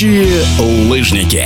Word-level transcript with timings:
Настоящие 0.00 0.88
лыжники. 0.88 1.44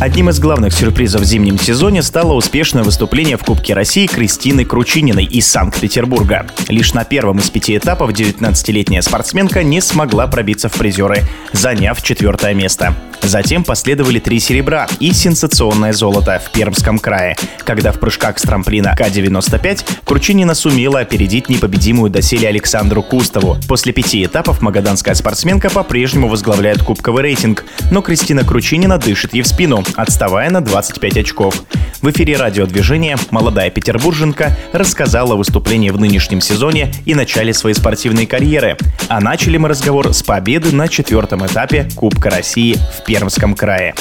Одним 0.00 0.28
из 0.28 0.38
главных 0.38 0.74
сюрпризов 0.74 1.22
в 1.22 1.24
зимнем 1.24 1.56
сезоне 1.56 2.02
стало 2.02 2.34
успешное 2.34 2.82
выступление 2.82 3.38
в 3.38 3.42
Кубке 3.42 3.72
России 3.72 4.06
Кристины 4.06 4.66
Кручининой 4.66 5.24
из 5.24 5.46
Санкт-Петербурга. 5.46 6.46
Лишь 6.68 6.92
на 6.92 7.04
первом 7.04 7.38
из 7.38 7.48
пяти 7.48 7.78
этапов 7.78 8.10
19-летняя 8.10 9.00
спортсменка 9.00 9.62
не 9.62 9.80
смогла 9.80 10.26
пробиться 10.26 10.68
в 10.68 10.74
призеры, 10.74 11.22
заняв 11.52 12.02
четвертое 12.02 12.52
место. 12.52 12.94
Затем 13.22 13.64
последовали 13.64 14.18
три 14.18 14.40
серебра 14.40 14.86
и 15.00 15.12
сенсационное 15.12 15.92
золото 15.92 16.40
в 16.44 16.50
Пермском 16.52 16.98
крае, 16.98 17.36
когда 17.64 17.92
в 17.92 18.00
прыжках 18.00 18.38
с 18.38 18.42
трамплина 18.42 18.94
К-95 18.96 19.84
Кручинина 20.04 20.54
сумела 20.54 21.00
опередить 21.00 21.48
непобедимую 21.48 22.10
доселе 22.10 22.48
Александру 22.48 23.02
Кустову. 23.02 23.56
После 23.68 23.92
пяти 23.92 24.24
этапов 24.24 24.62
магаданская 24.62 25.14
спортсменка 25.14 25.70
по-прежнему 25.70 26.28
возглавляет 26.28 26.82
кубковый 26.82 27.22
рейтинг, 27.22 27.64
но 27.90 28.00
Кристина 28.02 28.44
Кручинина 28.44 28.98
дышит 28.98 29.34
ей 29.34 29.42
в 29.42 29.46
спину, 29.46 29.84
отставая 29.96 30.50
на 30.50 30.60
25 30.60 31.18
очков. 31.18 31.62
В 32.00 32.10
эфире 32.10 32.36
радиодвижения 32.36 33.18
молодая 33.30 33.70
петербурженка 33.70 34.56
рассказала 34.72 35.34
о 35.34 35.36
выступлении 35.36 35.90
в 35.90 35.98
нынешнем 35.98 36.40
сезоне 36.40 36.92
и 37.04 37.14
начале 37.14 37.52
своей 37.52 37.74
спортивной 37.74 38.26
карьеры. 38.26 38.76
А 39.08 39.20
начали 39.20 39.56
мы 39.56 39.68
разговор 39.68 40.14
с 40.14 40.22
победы 40.22 40.72
на 40.72 40.86
четвертом 40.86 41.44
этапе 41.44 41.88
Кубка 41.96 42.30
России 42.30 42.76
в 42.96 43.04
Пермском 43.08 43.54
крае. 43.54 43.94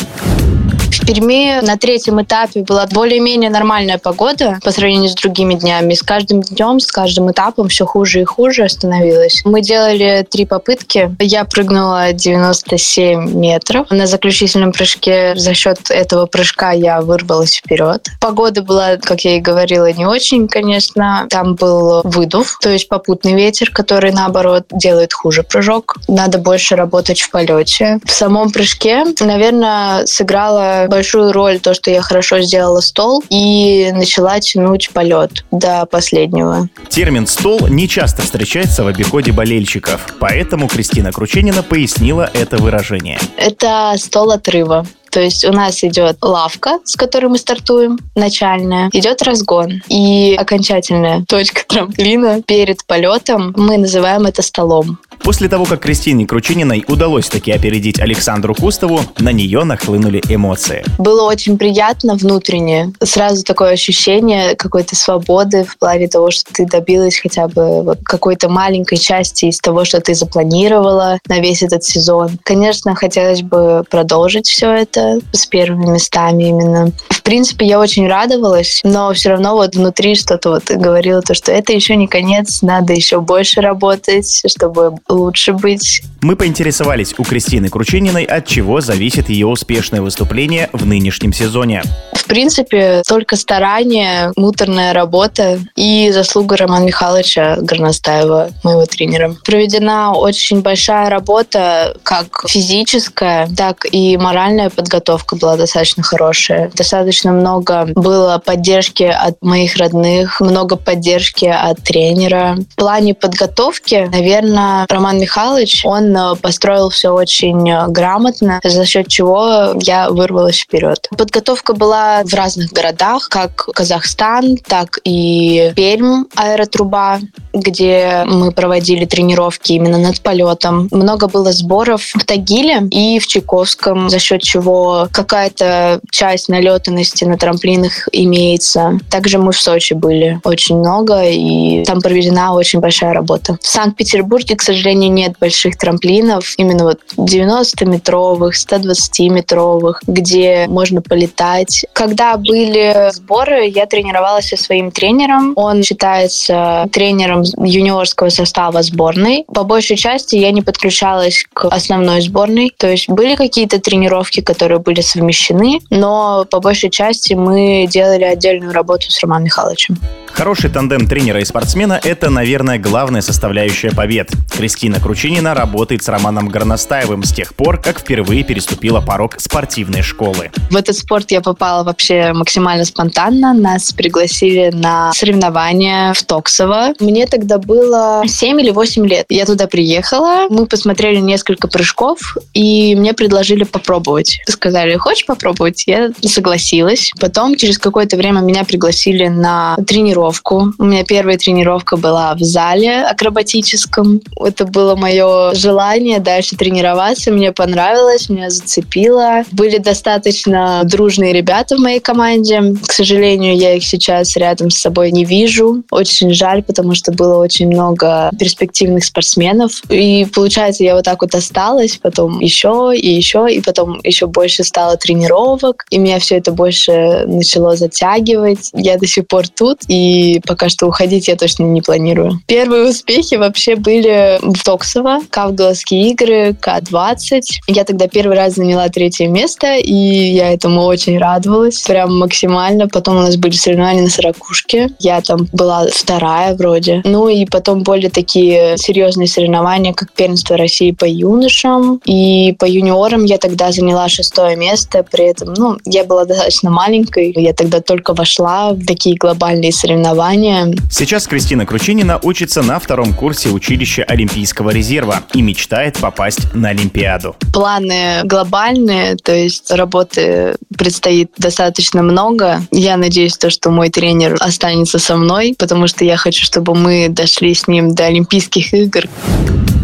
В 0.90 1.06
Перми 1.06 1.60
на 1.62 1.78
третьем 1.78 2.22
этапе 2.22 2.62
была 2.62 2.86
более-менее 2.88 3.50
нормальная 3.50 3.98
погода 3.98 4.60
по 4.64 4.72
сравнению 4.72 5.10
с 5.10 5.16
другими 5.16 5.54
днями. 5.54 5.94
С 5.94 6.02
каждым 6.02 6.42
днем, 6.42 6.80
с 6.80 6.92
каждым 6.92 7.32
этапом 7.32 7.68
все 7.68 7.86
хуже 7.86 8.22
и 8.22 8.24
хуже 8.24 8.68
становилось. 8.70 9.42
Мы 9.46 9.62
делали 9.62 10.26
три 10.30 10.46
попытки. 10.46 11.16
Я 11.20 11.46
прыгнула 11.46 12.14
97 12.14 13.34
метров. 13.34 13.90
На 13.92 14.08
заключительном 14.08 14.72
прыжке 14.72 15.34
за 15.36 15.54
счет 15.54 15.90
этого 15.90 16.26
прыжка 16.26 16.72
я 16.72 17.02
вырвалась 17.02 17.56
вперед. 17.56 18.08
Погода 18.22 18.62
была, 18.62 18.98
как 18.98 19.22
я 19.22 19.38
и 19.38 19.42
говорила, 19.42 19.92
не 19.92 20.06
очень, 20.06 20.48
конечно. 20.48 21.28
Там 21.30 21.56
был 21.56 22.02
выдув, 22.04 22.58
то 22.62 22.70
есть 22.70 22.88
попутный 22.88 23.34
ветер, 23.34 23.72
который, 23.72 24.12
наоборот, 24.12 24.66
делает 24.72 25.14
хуже 25.14 25.44
прыжок. 25.44 25.96
Надо 26.08 26.38
больше 26.38 26.76
работать 26.76 27.22
в 27.22 27.30
полете. 27.30 28.00
В 28.06 28.12
самом 28.12 28.52
прыжке, 28.52 29.04
наверное, 29.20 30.06
сыграла 30.06 30.77
большую 30.88 31.32
роль 31.32 31.60
то, 31.60 31.74
что 31.74 31.90
я 31.90 32.02
хорошо 32.02 32.42
сделала 32.42 32.82
стол 32.82 33.24
и 33.30 33.92
начала 33.94 34.40
тянуть 34.40 34.90
полет 34.94 35.46
до 35.52 35.86
последнего. 35.86 36.70
Термин 36.90 37.26
«стол» 37.28 37.68
не 37.68 37.88
часто 37.88 38.22
встречается 38.22 38.84
в 38.84 38.88
обиходе 38.88 39.32
болельщиков, 39.32 40.16
поэтому 40.20 40.68
Кристина 40.68 41.12
Крученина 41.12 41.64
пояснила 41.64 42.30
это 42.34 42.58
выражение. 42.58 43.20
Это 43.38 43.94
стол 43.98 44.32
отрыва. 44.32 44.86
То 45.12 45.22
есть 45.22 45.46
у 45.46 45.52
нас 45.52 45.84
идет 45.84 46.18
лавка, 46.22 46.80
с 46.84 46.96
которой 46.96 47.28
мы 47.28 47.38
стартуем, 47.38 47.98
начальная, 48.16 48.90
идет 48.94 49.22
разгон. 49.24 49.82
И 49.88 50.36
окончательная 50.40 51.24
точка 51.28 51.62
трамплина 51.68 52.42
перед 52.44 52.86
полетом 52.86 53.54
мы 53.58 53.78
называем 53.78 54.26
это 54.26 54.42
столом. 54.42 55.00
После 55.20 55.50
того, 55.50 55.66
как 55.66 55.82
Кристине 55.82 56.26
Кручининой 56.26 56.86
удалось 56.88 57.28
таки 57.28 57.52
опередить 57.52 58.00
Александру 58.00 58.56
Кустову, 58.56 59.02
на 59.20 59.32
нее 59.32 59.64
нахлынули 59.64 60.22
эмоции. 60.30 60.84
Было 60.98 61.24
очень 61.24 61.58
приятно 61.58 62.16
внутренне. 62.16 62.94
Сразу 63.04 63.44
такое 63.44 63.72
ощущение 63.72 64.56
какой-то 64.56 64.96
свободы 64.96 65.64
в 65.66 65.78
плане 65.78 66.08
того, 66.08 66.32
что 66.32 66.54
ты 66.54 66.66
добилась 66.66 67.20
хотя 67.20 67.48
бы 67.48 67.84
вот 67.84 68.00
какой-то 68.04 68.50
маленькой 68.50 68.98
части 68.98 69.46
из 69.46 69.60
того, 69.60 69.86
что 69.86 70.00
ты 70.00 70.14
запланировала 70.16 71.20
на 71.28 71.40
весь 71.40 71.64
этот 71.64 71.84
сезон. 71.84 72.40
Конечно, 72.44 72.96
хотелось 72.96 73.42
бы 73.42 73.84
продолжить 73.90 74.48
все 74.48 74.72
это 74.72 75.20
с 75.32 75.46
первыми 75.46 75.92
местами 75.92 76.44
именно. 76.44 76.92
В 77.10 77.22
принципе, 77.22 77.66
я 77.66 77.80
очень 77.80 78.08
радовалась, 78.08 78.80
но 78.84 79.12
все 79.14 79.30
равно 79.30 79.56
вот 79.56 79.76
внутри 79.76 80.16
что-то 80.16 80.52
вот 80.52 80.72
говорило 80.72 81.22
то, 81.22 81.34
что 81.34 81.52
это 81.52 81.74
еще 81.74 81.96
не 81.96 82.08
конец, 82.08 82.62
надо 82.62 82.94
еще 82.94 83.20
больше 83.20 83.60
работать, 83.62 84.44
чтобы 84.48 84.96
лучше 85.10 85.54
быть. 85.54 86.04
Мы 86.22 86.36
поинтересовались 86.36 87.16
у 87.18 87.24
Кристины 87.24 87.70
Кручининой, 87.70 88.24
от 88.24 88.46
чего 88.46 88.82
зависит 88.82 89.30
ее 89.30 89.48
успешное 89.48 90.02
выступление 90.02 90.70
в 90.74 90.86
нынешнем 90.86 91.34
сезоне. 91.34 91.84
Принципе, 92.28 93.02
только 93.08 93.36
старание, 93.36 94.32
муторная 94.36 94.94
работа 94.94 95.60
и 95.76 96.12
заслуга 96.12 96.58
Романа 96.58 96.86
Михайловича 96.86 97.58
Горностаева, 97.60 98.50
моего 98.64 98.86
тренера. 98.86 99.36
Проведена 99.46 100.14
очень 100.14 100.62
большая 100.62 101.10
работа, 101.10 101.96
как 102.04 102.46
физическая, 102.48 103.48
так 103.56 103.86
и 103.92 104.18
моральная 104.18 104.70
подготовка 104.70 105.36
была 105.36 105.56
достаточно 105.58 106.04
хорошая. 106.04 106.72
Достаточно 106.76 107.32
много 107.32 107.88
было 107.96 108.42
поддержки 108.44 109.04
от 109.04 109.42
моих 109.42 109.78
родных, 109.78 110.42
много 110.42 110.76
поддержки 110.76 111.46
от 111.46 111.82
тренера. 111.84 112.58
В 112.72 112.76
плане 112.76 113.14
подготовки, 113.14 114.10
наверное, 114.12 114.86
Роман 114.90 115.20
Михайлович, 115.20 115.82
он 115.86 116.16
э, 116.16 116.36
построил 116.36 116.90
все 116.90 117.10
очень 117.10 117.70
э, 117.70 117.88
грамотно, 117.88 118.60
за 118.64 118.86
счет 118.86 119.08
чего 119.08 119.74
я 119.82 120.10
вырвалась 120.10 120.60
вперед. 120.60 121.08
Подготовка 121.18 121.74
была 121.74 122.17
в 122.24 122.34
разных 122.34 122.72
городах, 122.72 123.30
как 123.30 123.70
Казахстан, 123.74 124.58
так 124.58 125.00
и 125.04 125.72
Пермь, 125.76 126.26
аэротруба, 126.36 127.20
где 127.54 128.24
мы 128.26 128.52
проводили 128.52 129.06
тренировки 129.06 129.74
именно 129.74 129.98
над 129.98 130.22
полетом. 130.22 130.88
Много 130.92 131.28
было 131.28 131.52
сборов 131.52 132.04
в 132.14 132.26
Тагиле 132.26 132.88
и 132.92 133.20
в 133.20 133.28
Чайковском, 133.28 134.10
за 134.10 134.20
счет 134.20 134.42
чего 134.42 135.08
какая-то 135.12 136.00
часть 136.12 136.50
налетанности 136.50 137.24
на 137.24 137.38
трамплинах 137.38 138.08
имеется. 138.12 139.00
Также 139.10 139.38
мы 139.38 139.52
в 139.52 139.60
Сочи 139.60 139.94
были 139.94 140.40
очень 140.44 140.78
много, 140.78 141.24
и 141.24 141.84
там 141.86 142.02
проведена 142.02 142.54
очень 142.54 142.80
большая 142.80 143.14
работа. 143.14 143.58
В 143.62 143.68
Санкт-Петербурге, 143.68 144.56
к 144.56 144.62
сожалению, 144.62 145.12
нет 145.12 145.36
больших 145.40 145.78
трамплинов, 145.78 146.54
именно 146.58 146.84
вот 146.84 147.00
90-метровых, 147.18 148.52
120-метровых, 148.52 150.00
где 150.08 150.66
можно 150.68 151.02
полетать. 151.02 151.86
Когда 152.08 152.38
были 152.38 153.12
сборы, 153.12 153.68
я 153.68 153.86
тренировалась 153.86 154.48
со 154.48 154.56
своим 154.56 154.92
тренером. 154.92 155.52
Он 155.58 155.84
считается 155.84 156.88
тренером 156.94 157.44
юниорского 157.58 158.30
состава 158.30 158.82
сборной. 158.82 159.44
По 159.54 159.66
большей 159.66 159.98
части 159.98 160.38
я 160.38 160.52
не 160.52 160.62
подключалась 160.62 161.44
к 161.52 161.66
основной 161.66 162.22
сборной. 162.22 162.74
То 162.78 162.88
есть 162.90 163.10
были 163.10 163.36
какие-то 163.36 163.82
тренировки, 163.82 164.40
которые 164.40 164.80
были 164.80 165.02
совмещены, 165.02 165.80
но 165.90 166.46
по 166.50 166.62
большей 166.62 166.90
части 166.90 167.34
мы 167.34 167.88
делали 167.90 168.24
отдельную 168.24 168.72
работу 168.72 169.12
с 169.12 169.22
Романом 169.22 169.44
Михайловичем. 169.44 169.98
Хороший 170.38 170.70
тандем 170.70 171.08
тренера 171.08 171.42
и 171.42 171.46
спортсмена– 171.46 172.00
это, 172.04 172.30
наверное, 172.30 172.78
главная 172.78 173.22
составляющая 173.22 173.90
побед. 173.90 174.30
Кристина 174.56 175.00
Кручинина 175.00 175.56
работает 175.56 176.04
с 176.04 176.10
Романом 176.10 176.48
Горностаевым 176.48 177.24
с 177.24 177.34
тех 177.34 177.56
пор, 177.56 177.82
как 177.82 177.98
впервые 177.98 178.44
переступила 178.44 179.02
порог 179.02 179.40
спортивной 179.40 180.04
школы. 180.04 180.52
В 180.70 180.76
этот 180.76 180.96
спорт 180.96 181.32
я 181.32 181.42
попала 181.42 181.84
вообще 181.84 182.34
максимально 182.34 182.86
спонтанно. 182.86 183.56
Нас 183.56 183.92
пригласили 183.94 184.70
на 184.72 185.12
соревнования 185.12 186.14
в 186.14 186.22
Токсово. 186.22 186.94
Мне 187.00 187.26
тогда 187.26 187.58
было 187.58 188.22
7 188.24 188.62
или 188.62 188.70
8 188.70 189.08
лет. 189.08 189.26
Я 189.30 189.48
туда 189.48 189.66
приехала, 189.66 190.46
мы 190.52 190.68
посмотрели 190.68 191.18
несколько 191.18 191.68
прыжков, 191.68 192.38
и 192.54 192.96
мне 192.96 193.16
предложили 193.16 193.64
попробовать. 193.64 194.38
Сказали, 194.48 194.98
хочешь 194.98 195.26
попробовать? 195.26 195.88
Я 195.88 196.12
согласилась. 196.22 197.12
Потом 197.20 197.56
через 197.56 197.80
какое-то 197.80 198.18
время 198.18 198.42
меня 198.42 198.64
пригласили 198.66 199.30
на 199.30 199.78
тренировку 199.88 200.27
тренировку. 200.28 200.74
У 200.78 200.84
меня 200.84 201.04
первая 201.04 201.38
тренировка 201.38 201.98
была 201.98 202.34
в 202.36 202.42
зале 202.42 203.02
акробатическом. 203.04 204.22
Это 204.40 204.66
было 204.66 204.96
мое 204.96 205.54
желание 205.54 206.20
дальше 206.20 206.56
тренироваться. 206.56 207.32
Мне 207.32 207.52
понравилось, 207.52 208.30
меня 208.30 208.50
зацепило. 208.50 209.44
Были 209.52 209.78
достаточно 209.78 210.82
дружные 210.84 211.34
ребята 211.34 211.76
в 211.76 211.80
моей 211.80 212.00
команде. 212.00 212.62
К 212.86 212.92
сожалению, 212.92 213.56
я 213.56 213.76
их 213.76 213.84
сейчас 213.84 214.36
рядом 214.36 214.70
с 214.70 214.78
собой 214.78 215.12
не 215.12 215.26
вижу. 215.26 215.84
Очень 215.92 216.34
жаль, 216.34 216.64
потому 216.64 216.94
что 216.94 217.12
было 217.12 217.38
очень 217.38 217.68
много 217.68 218.32
перспективных 218.38 219.06
спортсменов. 219.06 219.82
И 219.90 220.26
получается, 220.34 220.84
я 220.84 220.96
вот 220.96 221.06
так 221.06 221.22
вот 221.22 221.36
осталась, 221.36 221.98
потом 222.02 222.40
еще 222.40 222.94
и 222.96 223.10
еще, 223.10 223.48
и 223.50 223.62
потом 223.62 224.00
еще 224.04 224.28
больше 224.28 224.64
стало 224.64 224.98
тренировок, 224.98 225.86
и 225.90 225.98
меня 225.98 226.20
все 226.20 226.38
это 226.38 226.52
больше 226.52 227.24
начало 227.28 227.76
затягивать. 227.76 228.70
Я 228.74 228.98
до 228.98 229.08
сих 229.08 229.28
пор 229.28 229.48
тут, 229.48 229.80
и 229.88 230.17
пока 230.46 230.70
что 230.70 230.88
уходить 230.88 231.28
я 231.28 231.36
точно 231.36 231.64
не 231.64 231.82
планирую. 231.82 232.40
Первые 232.48 232.90
успехи 232.90 233.36
вообще 233.36 233.76
были 233.76 234.40
в 234.42 234.64
Токсово, 234.64 235.20
Кавгалские 235.30 236.12
игры, 236.12 236.56
К-20. 236.60 237.42
Я 237.68 237.84
тогда 237.84 238.08
первый 238.08 238.38
раз 238.38 238.56
заняла 238.56 238.90
третье 238.90 239.28
место, 239.28 239.76
и 239.76 239.94
я 239.94 240.54
этому 240.54 240.84
очень 240.84 241.18
радовалась, 241.18 241.82
прям 241.82 242.18
максимально. 242.18 242.88
Потом 242.88 243.18
у 243.18 243.22
нас 243.22 243.36
были 243.38 243.54
соревнования 243.54 244.04
на 244.04 244.10
сорокушке. 244.10 244.90
Я 245.00 245.22
там 245.22 245.48
была 245.54 245.88
вторая 245.92 246.56
вроде. 246.56 247.02
Ну 247.04 247.28
и 247.28 247.46
потом 247.46 247.84
более 247.84 248.10
такие 248.10 248.78
серьезные 248.78 249.28
соревнования, 249.28 249.94
как 249.94 250.12
первенство 250.14 250.58
России 250.58 250.92
по 250.92 251.06
юношам. 251.06 252.02
И 252.06 252.56
по 252.60 252.66
юниорам 252.66 253.26
я 253.26 253.38
тогда 253.38 253.72
заняла 253.72 254.10
шестое 254.10 254.56
место. 254.56 255.04
При 255.10 255.26
этом, 255.26 255.54
ну, 255.54 255.78
я 255.86 256.04
была 256.04 256.26
достаточно 256.26 256.70
маленькой. 256.70 257.34
Я 257.36 257.54
тогда 257.54 257.82
только 257.82 258.14
вошла 258.14 258.74
в 258.74 258.86
такие 258.86 259.16
глобальные 259.16 259.72
соревнования. 259.98 260.76
Сейчас 260.90 261.28
Кристина 261.28 261.66
Кручинина 261.66 262.20
учится 262.22 262.62
на 262.62 262.80
втором 262.80 263.14
курсе 263.14 263.50
училища 263.50 264.04
Олимпийского 264.04 264.70
резерва 264.70 265.24
и 265.34 265.42
мечтает 265.42 265.98
попасть 265.98 266.54
на 266.54 266.70
Олимпиаду. 266.70 267.36
Планы 267.54 268.22
глобальные, 268.24 269.16
то 269.18 269.34
есть 269.34 269.72
работы 269.72 270.56
предстоит 270.78 271.32
достаточно 271.38 272.04
много. 272.04 272.62
Я 272.72 272.98
надеюсь, 272.98 273.38
то, 273.38 273.50
что 273.50 273.72
мой 273.72 273.90
тренер 273.90 274.38
останется 274.40 275.00
со 275.00 275.16
мной, 275.16 275.56
потому 275.58 275.88
что 275.88 276.06
я 276.06 276.18
хочу, 276.18 276.44
чтобы 276.44 276.76
мы 276.76 277.08
дошли 277.10 277.54
с 277.54 277.68
ним 277.68 277.96
до 277.96 278.06
Олимпийских 278.06 278.74
игр. 278.74 279.04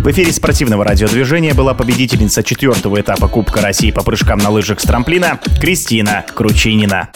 В 0.03 0.11
эфире 0.11 0.33
спортивного 0.33 0.83
радиодвижения 0.83 1.53
была 1.53 1.73
победительница 1.73 2.43
четвертого 2.43 2.99
этапа 2.99 3.27
Кубка 3.27 3.61
России 3.61 3.91
по 3.91 4.03
прыжкам 4.03 4.39
на 4.39 4.49
лыжах 4.49 4.81
с 4.81 4.83
трамплина 4.83 5.39
Кристина 5.61 6.25
Кручинина. 6.35 7.09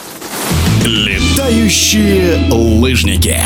Летающие 0.84 2.38
лыжники. 2.50 3.38